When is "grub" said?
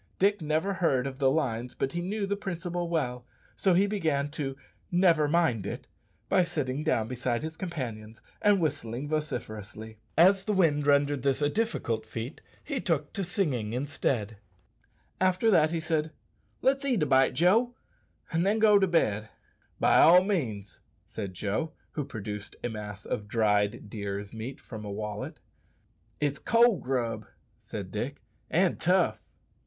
26.81-27.27